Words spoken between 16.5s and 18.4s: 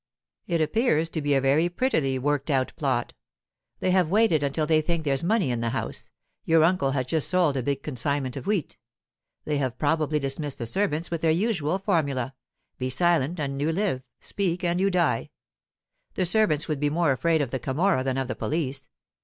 would be more afraid of the Camorra than of the